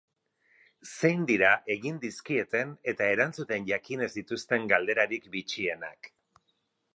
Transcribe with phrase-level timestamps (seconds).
[0.93, 6.11] Zein dira egin dizkieten eta erantzuten jakin ez dituzten galderarik bitxienak?